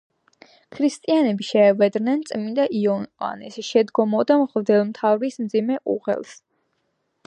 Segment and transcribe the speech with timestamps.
[0.75, 6.39] ქრისტიანები შეევედრნენ წმინდა იოანეს, შესდგომოდა მღვდელმთავრის მძიმე უღელს.